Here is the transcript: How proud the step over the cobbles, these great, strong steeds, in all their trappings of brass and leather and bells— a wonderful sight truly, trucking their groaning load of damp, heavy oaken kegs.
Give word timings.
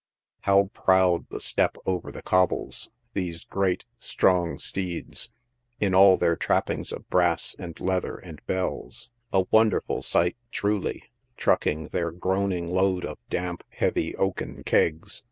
How 0.39 0.71
proud 0.73 1.29
the 1.29 1.39
step 1.39 1.77
over 1.85 2.11
the 2.11 2.23
cobbles, 2.23 2.89
these 3.13 3.43
great, 3.43 3.85
strong 3.99 4.57
steeds, 4.57 5.31
in 5.79 5.93
all 5.93 6.17
their 6.17 6.35
trappings 6.35 6.91
of 6.91 7.07
brass 7.11 7.55
and 7.59 7.79
leather 7.79 8.17
and 8.17 8.43
bells— 8.47 9.11
a 9.31 9.41
wonderful 9.51 10.01
sight 10.01 10.37
truly, 10.49 11.03
trucking 11.37 11.89
their 11.89 12.09
groaning 12.09 12.67
load 12.67 13.05
of 13.05 13.19
damp, 13.29 13.63
heavy 13.69 14.15
oaken 14.15 14.63
kegs. 14.63 15.19